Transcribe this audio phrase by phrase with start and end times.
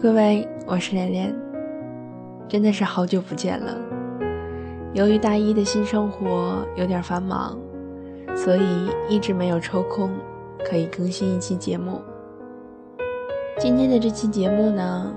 [0.00, 1.34] 各位，我是连连，
[2.46, 3.76] 真的是好久不见了。
[4.94, 7.58] 由于大一的新生活有点繁忙，
[8.36, 8.62] 所以
[9.08, 10.08] 一直没有抽空
[10.64, 12.00] 可以更新一期节目。
[13.58, 15.12] 今天的这期节目呢，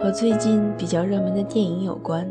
[0.00, 2.28] 和最近比较热门的电影有关。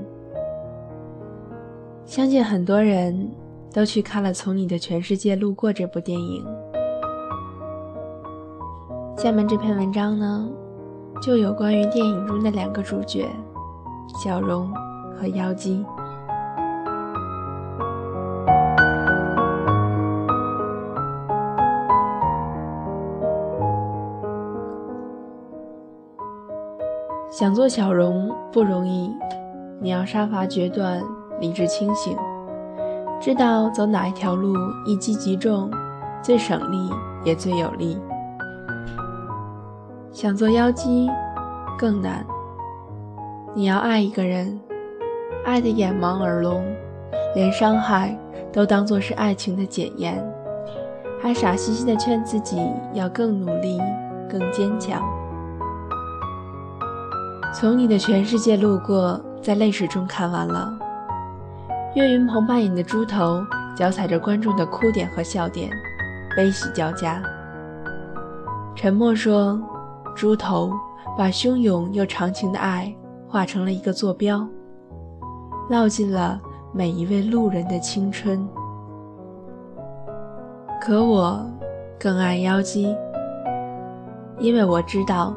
[2.04, 3.32] 相信很多人
[3.74, 6.46] 都去看了《从你的全世界路过》这部电影。
[9.16, 10.50] 下面这篇文章呢，
[11.24, 13.26] 就有关于电影中的两个主角，
[14.22, 14.70] 小荣
[15.18, 15.86] 和妖姬。
[27.32, 29.10] 想做小荣不容易，
[29.80, 31.02] 你要杀伐决断，
[31.40, 32.18] 理智清醒，
[33.22, 34.54] 知道走哪一条路
[34.86, 35.72] 一击即中，
[36.22, 36.92] 最省力
[37.24, 37.98] 也最有力。
[40.14, 41.10] 想做妖姬，
[41.76, 42.24] 更难。
[43.56, 44.60] 你要爱一个人，
[45.44, 46.64] 爱得眼盲耳聋，
[47.34, 48.16] 连伤害
[48.52, 50.24] 都当作是爱情的检验，
[51.20, 53.82] 还傻兮兮的劝自己要更努力、
[54.30, 55.02] 更坚强。
[57.52, 60.72] 从你的全世界路过，在泪水中看完了。
[61.96, 63.44] 岳云鹏扮演的猪头，
[63.76, 65.72] 脚踩着观众的哭点和笑点，
[66.38, 67.20] 悲喜交加。
[68.76, 69.60] 沉默说。
[70.16, 70.72] 猪头
[71.18, 72.94] 把汹涌又长情的爱
[73.28, 74.48] 画成了一个坐标，
[75.70, 76.40] 烙进了
[76.72, 78.48] 每一位路人的青春。
[80.82, 81.46] 可我
[82.00, 82.96] 更爱妖姬，
[84.40, 85.34] 因为我知道，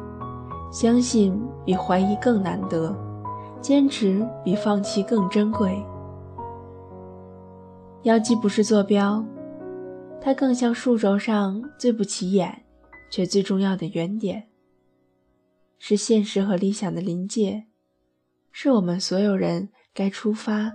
[0.71, 2.93] 相信比怀疑更难得，
[3.61, 5.81] 坚持比放弃更珍贵。
[8.03, 9.23] 妖姬不是坐标，
[10.21, 12.63] 它更像数轴上最不起眼
[13.11, 14.46] 却最重要的原点。
[15.79, 17.65] 是现实和理想的临界，
[18.51, 20.71] 是我们所有人该出发，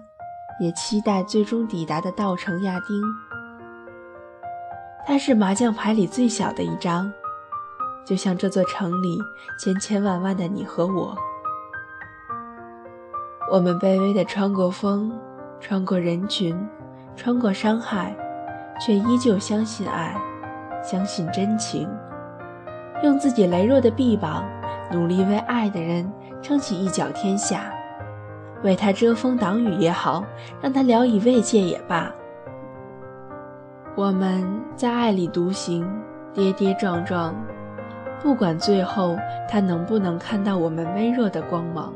[0.60, 3.02] 也期待最终抵达的稻城亚丁。
[5.04, 7.12] 它是麻将牌里最小的一张，
[8.06, 9.18] 就像这座城里
[9.58, 11.16] 千千万万的你和我。
[13.50, 15.12] 我们卑微地穿过风，
[15.60, 16.56] 穿过人群，
[17.16, 18.16] 穿过伤害，
[18.80, 20.16] 却依旧相信爱，
[20.82, 21.88] 相信真情，
[23.02, 24.44] 用自己羸弱的臂膀。
[24.92, 26.08] 努力为爱的人
[26.42, 27.72] 撑起一角天下，
[28.62, 30.22] 为他遮风挡雨也好，
[30.60, 32.12] 让他聊以慰藉也罢。
[33.96, 35.88] 我们在爱里独行，
[36.34, 37.34] 跌跌撞撞，
[38.22, 39.16] 不管最后
[39.48, 41.92] 他能不能看到我们微弱的光芒。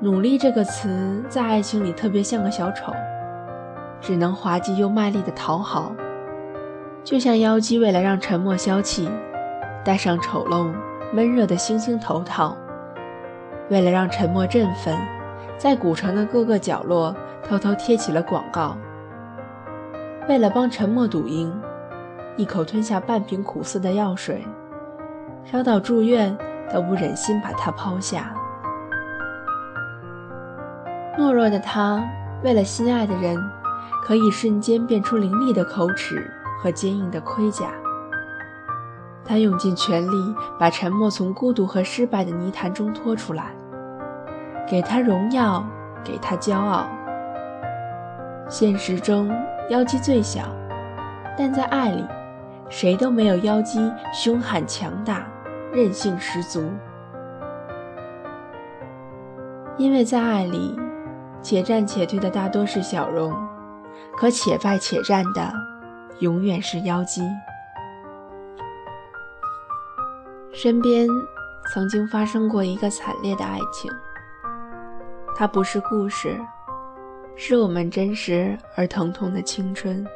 [0.00, 2.92] 努力这个词在爱情里特别像个小丑，
[4.00, 5.92] 只能滑稽又卖力的讨好，
[7.02, 9.08] 就像妖姬为了让沉默消气。
[9.84, 10.72] 戴上丑陋、
[11.12, 12.56] 闷热的星星头套，
[13.68, 14.96] 为了让沉默振奋，
[15.58, 18.76] 在古城的各个角落偷偷贴起了广告。
[20.28, 21.52] 为了帮沉默赌赢，
[22.36, 24.46] 一口吞下半瓶苦涩的药水，
[25.44, 26.36] 烧到住院
[26.72, 28.32] 都不忍心把它抛下。
[31.18, 32.00] 懦弱的他，
[32.44, 33.36] 为了心爱的人，
[34.04, 36.30] 可以瞬间变出凌厉的口齿
[36.62, 37.72] 和坚硬的盔甲。
[39.24, 43.52] 他用尽全力把沉默从孤独和失败的泥潭中拖出来，
[44.68, 45.64] 给他荣耀，
[46.04, 46.86] 给他骄傲。
[48.48, 49.30] 现实中，
[49.70, 50.42] 妖姬最小，
[51.38, 52.04] 但在爱里，
[52.68, 55.26] 谁都没有妖姬凶悍强大、
[55.72, 56.70] 韧性十足。
[59.78, 60.78] 因为在爱里，
[61.40, 63.32] 且战且退的大多是小荣，
[64.16, 65.50] 可且败且战的，
[66.18, 67.22] 永远是妖姬。
[70.54, 71.08] 身边
[71.72, 73.90] 曾经发生过一个惨烈的爱情，
[75.34, 76.38] 它不是故事，
[77.36, 80.06] 是我们真实而疼痛的青春。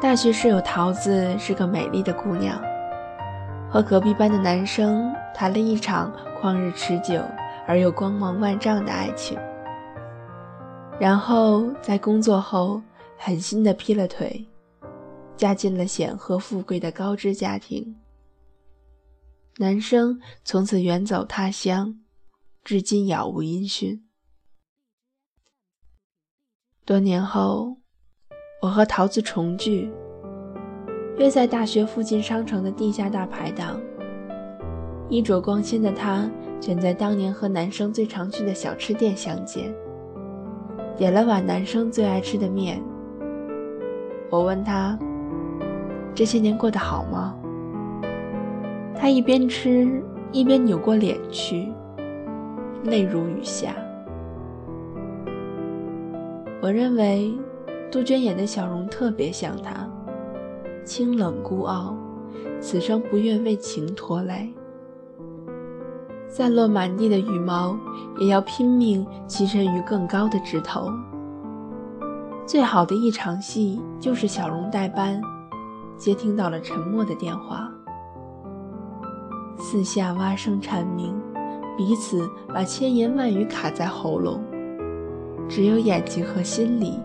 [0.00, 2.56] 大学室友桃子是个美丽的姑娘，
[3.68, 7.20] 和隔壁班的男生谈了一场旷日持久
[7.66, 9.36] 而又光芒万丈的爱情，
[11.00, 12.80] 然后在工作后
[13.18, 14.46] 狠心的劈了腿。
[15.36, 17.94] 嫁进了显赫富贵的高知家庭，
[19.58, 22.00] 男生从此远走他乡，
[22.64, 24.02] 至今杳无音讯。
[26.86, 27.76] 多年后，
[28.62, 29.92] 我和桃子重聚，
[31.18, 33.78] 约在大学附近商城的地下大排档。
[35.10, 36.30] 衣着光鲜的她，
[36.62, 39.74] 选在当年和男生最常去的小吃店相见，
[40.96, 42.82] 点了碗男生最爱吃的面。
[44.30, 44.98] 我问他。
[46.16, 47.34] 这些年过得好吗？
[48.98, 50.02] 他一边吃
[50.32, 51.70] 一边扭过脸去，
[52.84, 53.74] 泪如雨下。
[56.62, 57.30] 我认为
[57.92, 59.86] 杜鹃演的小荣特别像他，
[60.86, 61.94] 清冷孤傲，
[62.60, 64.50] 此生不愿为情拖累。
[66.28, 67.78] 散落满地的羽毛，
[68.18, 70.90] 也要拼命栖身于更高的枝头。
[72.46, 75.20] 最好的一场戏，就是小荣代班，
[75.96, 77.70] 接听到了沉默的电话。
[79.58, 81.14] 四下蛙声蝉鸣，
[81.76, 84.42] 彼此把千言万语卡在喉咙，
[85.48, 87.00] 只有眼睛和心里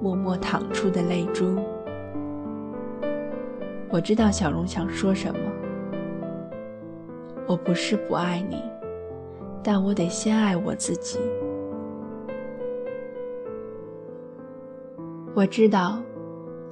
[0.00, 1.56] 默默淌出的泪珠。
[3.90, 5.40] 我知道小荣想说什么。
[7.46, 8.62] 我不是不爱你，
[9.62, 11.18] 但我得先爱我自己。
[15.34, 15.98] 我知道，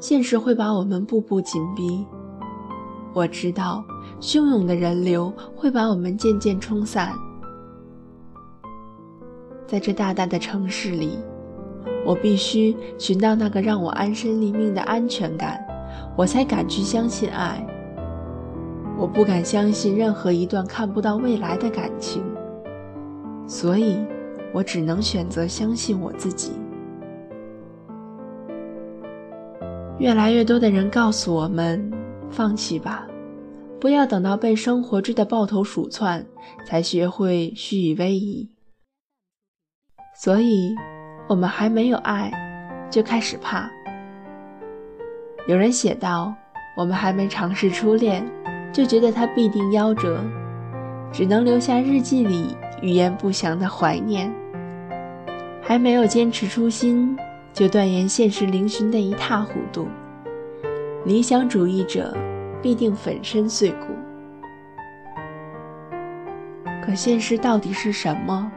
[0.01, 2.07] 现实会把我们步步紧逼。
[3.13, 3.85] 我知道，
[4.21, 7.13] 汹涌的人流会把我们渐渐冲散。
[9.67, 11.19] 在这大大的城市里，
[12.07, 15.61] 我必须寻到那个让我安身立命的安全感，
[16.17, 17.67] 我才敢去相信爱。
[18.97, 22.23] 我不敢相信任何一段看不到未来的感情，
[23.47, 23.99] 所以，
[24.53, 26.53] 我只能选择相信我自己。
[29.99, 31.91] 越来越多的人告诉我们
[32.31, 33.07] ：“放弃吧，
[33.81, 36.25] 不要等到被生活追得抱头鼠窜，
[36.65, 38.49] 才学会虚以委蛇。”
[40.15, 40.75] 所以，
[41.29, 42.33] 我们还没有爱，
[42.91, 43.71] 就开始怕。
[45.47, 46.35] 有人写道
[46.77, 48.25] ：“我们还没尝试初恋。”
[48.71, 50.23] 就觉得他必定夭折，
[51.11, 54.31] 只能留下日记里语言不详的怀念。
[55.63, 57.17] 还没有坚持初心，
[57.59, 59.89] 就断言现实嶙峋的一塌糊涂。
[61.05, 62.17] 理想主义者
[62.63, 63.87] 必定粉身碎骨。
[66.81, 68.49] 可现实到底是什么？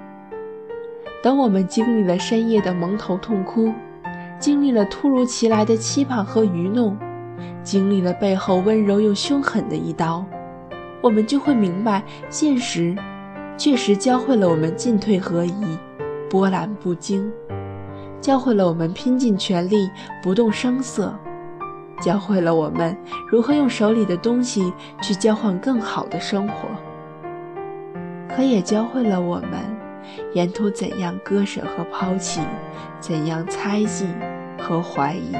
[1.23, 3.73] 等我们经历了深夜的蒙头痛哭，
[4.37, 6.95] 经历了突如其来的期盼和愚弄。
[7.63, 10.23] 经历了背后温柔又凶狠的一刀，
[11.01, 12.95] 我们就会明白，现实
[13.57, 15.77] 确实教会了我们进退合一、
[16.29, 17.31] 波澜不惊，
[18.21, 19.89] 教会了我们拼尽全力、
[20.21, 21.11] 不动声色，
[21.99, 22.95] 教会了我们
[23.27, 24.71] 如何用手里的东西
[25.01, 26.69] 去交换更好的生活，
[28.29, 29.51] 可也教会了我们
[30.33, 32.41] 沿途怎样割舍和抛弃，
[32.99, 34.05] 怎样猜忌
[34.59, 35.35] 和怀疑。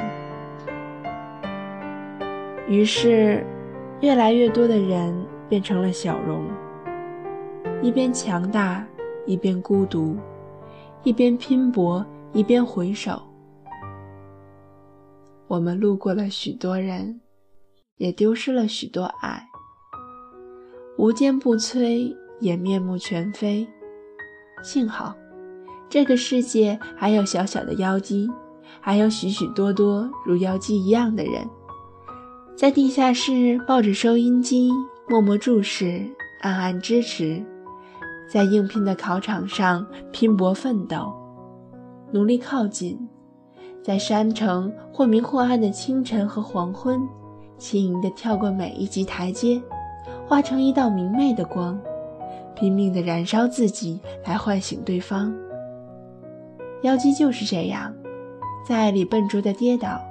[2.68, 3.46] 于是，
[4.00, 5.14] 越来越多的人
[5.48, 6.46] 变成了小荣，
[7.80, 8.84] 一边强大，
[9.28, 10.18] 一边孤独，
[11.04, 13.22] 一边拼搏，一边回首。
[15.48, 17.20] 我们路过了许多人，
[17.98, 19.46] 也丢失了许多爱。
[20.98, 23.68] 无坚不摧，也面目全非。
[24.64, 25.14] 幸好，
[25.90, 28.30] 这个世界还有小小的妖姬，
[28.80, 31.46] 还有许许多多如妖姬一样的人。
[32.56, 34.72] 在地下室抱着收音机，
[35.10, 36.08] 默默注视，
[36.42, 37.44] 暗暗支持；
[38.30, 41.12] 在应聘的考场上拼搏奋斗，
[42.12, 42.98] 努力靠近；
[43.84, 47.02] 在山城或明或暗的清晨和黄昏，
[47.58, 49.62] 轻盈地跳过每一级台阶，
[50.28, 51.80] 化成一道明媚的光，
[52.56, 55.34] 拼命地燃烧自己来唤醒对方。
[56.84, 57.94] 妖姬就是这样，
[58.68, 60.02] 在爱里笨拙的跌倒，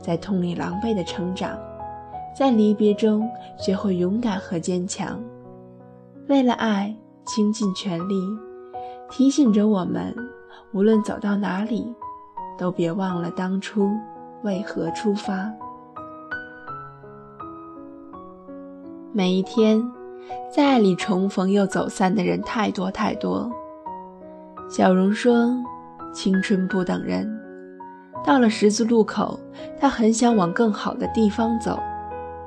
[0.00, 1.58] 在痛里狼狈的成长。
[2.36, 5.20] 在离别中学会勇敢和坚强，
[6.28, 6.94] 为了爱
[7.26, 8.14] 倾尽全力，
[9.10, 10.14] 提醒着我们，
[10.72, 11.94] 无论走到哪里，
[12.58, 13.90] 都别忘了当初
[14.42, 15.50] 为何出发。
[19.12, 19.82] 每一天，
[20.54, 23.50] 在爱里重逢又走散的人太多太多。
[24.68, 25.56] 小荣说
[26.12, 27.26] ：“青春不等人，
[28.22, 29.40] 到了十字路口，
[29.80, 31.78] 他很想往更好的地方走。”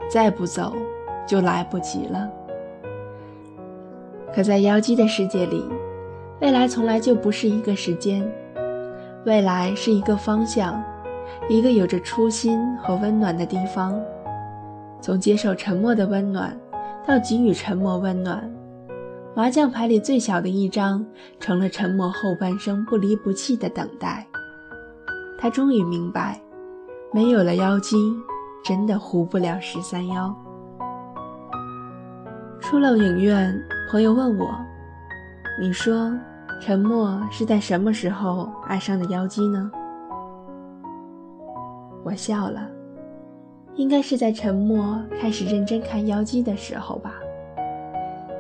[0.07, 0.73] 再不走，
[1.25, 2.29] 就来不及了。
[4.35, 5.65] 可在妖姬的世界里，
[6.41, 8.27] 未来从来就不是一个时间，
[9.25, 10.83] 未来是一个方向，
[11.47, 13.97] 一个有着初心和温暖的地方。
[14.99, 16.59] 从接受沉默的温暖，
[17.05, 18.51] 到给予沉默温暖，
[19.35, 21.05] 麻将牌里最小的一张，
[21.39, 24.25] 成了沉默后半生不离不弃的等待。
[25.37, 26.41] 他终于明白，
[27.13, 27.95] 没有了妖姬。
[28.63, 30.31] 真的糊不了十三幺。
[32.59, 34.55] 出了影院，朋友问我
[35.59, 36.13] ：“你说，
[36.61, 39.71] 沉默是在什么时候爱上的妖姬呢？”
[42.05, 42.69] 我笑了，
[43.73, 47.13] 应该是在沉默开始认真看妖姬的时候吧。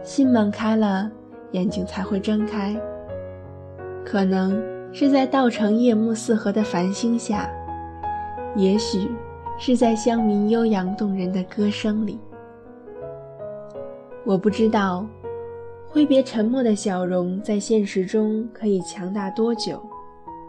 [0.03, 1.09] 心门开了，
[1.51, 2.79] 眼睛才会睁开。
[4.05, 4.61] 可能
[4.93, 7.49] 是在稻城夜幕四合的繁星下，
[8.55, 9.09] 也许
[9.57, 12.19] 是在乡民悠扬动人的歌声里。
[14.23, 15.05] 我不知道，
[15.91, 19.81] 挥别沉默的小容在现实中可以强大多久，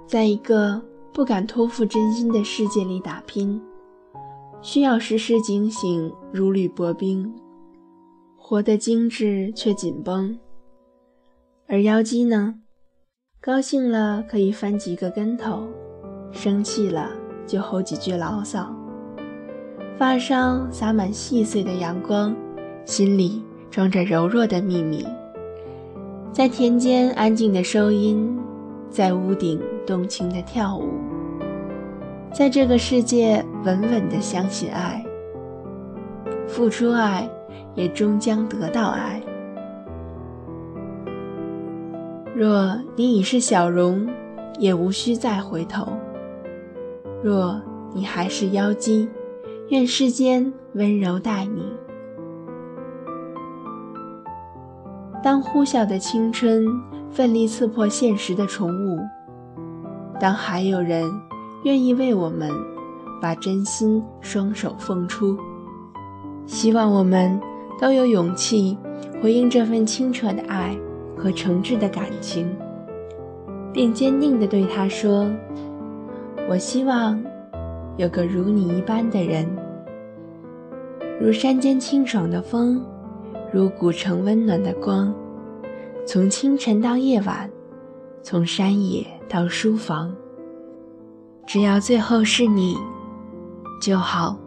[0.06, 0.80] 在一个
[1.12, 3.60] 不敢托付真心的世界里打拼，
[4.60, 7.34] 需要时时警醒，如履薄冰，
[8.36, 10.38] 活得精致却紧绷。
[11.66, 12.54] 而妖姬呢，
[13.40, 15.66] 高兴了可以翻几个跟头，
[16.30, 17.10] 生气了
[17.48, 18.72] 就吼几句牢骚，
[19.98, 22.32] 发梢洒满细碎的阳光，
[22.84, 23.42] 心里。
[23.72, 25.02] 装着柔弱的秘密，
[26.32, 28.40] 在田间安静的收音，
[28.88, 30.88] 在屋顶动情的跳舞，
[32.32, 35.04] 在这个世界稳稳的相信爱，
[36.48, 37.28] 付出爱，
[37.74, 39.20] 也终将得到爱。
[42.34, 44.08] 若你已是小荣，
[44.58, 45.84] 也无需再回头；
[47.22, 47.60] 若
[47.92, 49.06] 你还是妖姬，
[49.68, 51.62] 愿世间温柔待你。
[55.22, 56.66] 当呼啸的青春
[57.08, 58.98] 奋力刺破现实的重雾，
[60.18, 61.08] 当还有人
[61.62, 62.50] 愿意为我们
[63.20, 65.38] 把真心双手奉出，
[66.44, 67.40] 希望我们
[67.80, 68.76] 都有勇气
[69.22, 70.76] 回应这份清澈的爱
[71.16, 72.52] 和诚挚的感情，
[73.72, 75.30] 并坚定地对他说
[76.50, 77.22] ：“我希望
[77.96, 79.46] 有个如你一般的人，
[81.20, 82.84] 如山间清爽的风。”
[83.52, 85.14] 如古城温暖的光，
[86.06, 87.50] 从清晨到夜晚，
[88.22, 90.16] 从山野到书房，
[91.46, 92.74] 只要最后是你
[93.78, 94.38] 就好。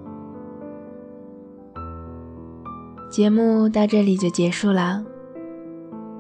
[3.11, 5.05] 节目到这里就结束了。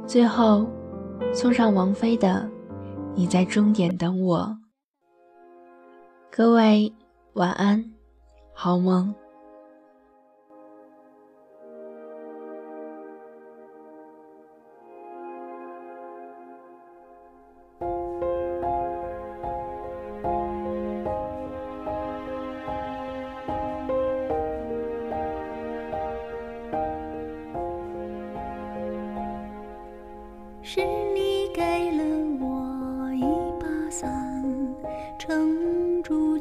[0.05, 0.67] 最后，
[1.33, 2.47] 送上王菲的
[3.15, 4.39] 《你在终点等我》。
[6.31, 6.93] 各位
[7.33, 7.83] 晚安，
[8.53, 9.11] 好梦。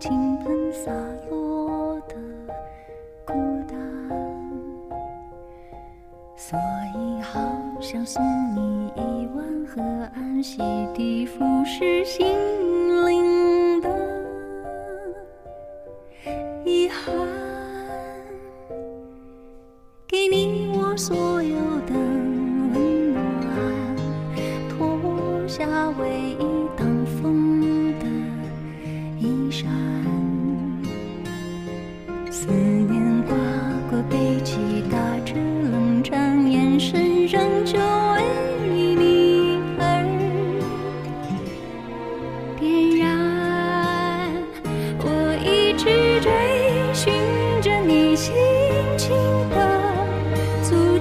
[0.05, 0.93] 倾盆洒
[1.31, 2.15] 落的
[3.25, 3.33] 孤
[3.67, 3.79] 单，
[6.37, 6.59] 所
[6.95, 7.41] 以好
[7.81, 8.23] 想送
[8.55, 9.81] 你一碗河
[10.15, 10.61] 岸洗
[10.95, 12.54] 涤腐蚀心。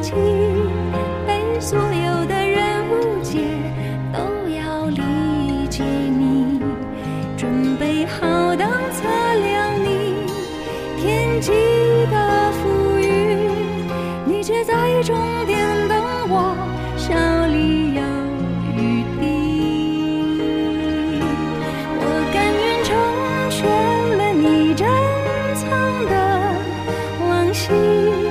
[0.04, 0.12] 起
[1.26, 3.40] 被所有的人误解
[4.12, 4.20] 都
[4.50, 6.60] 要理解你。
[7.38, 10.28] 准备好当擦亮你
[10.98, 11.52] 天际
[12.12, 13.50] 的浮云
[14.26, 15.58] 你却在终点
[15.88, 16.54] 等我
[16.98, 17.16] 笑
[17.48, 18.02] 里有
[18.76, 19.22] 雨滴。
[21.98, 22.92] 我甘愿成
[23.50, 24.86] 全了你珍
[25.56, 25.70] 藏
[26.10, 26.14] 的
[27.26, 28.23] 往昔。